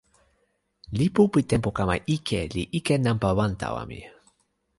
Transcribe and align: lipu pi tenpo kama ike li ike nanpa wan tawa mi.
lipu 0.97 1.23
pi 1.33 1.41
tenpo 1.51 1.69
kama 1.77 1.95
ike 2.15 2.39
li 2.53 2.63
ike 2.79 2.95
nanpa 3.05 3.29
wan 3.37 3.51
tawa 3.61 3.81
mi. 3.89 3.99